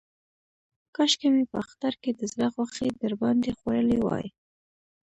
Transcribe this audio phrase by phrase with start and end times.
[0.95, 4.25] کاشکې مې په اختر کې د زړه غوښې در باندې خوړلې وای.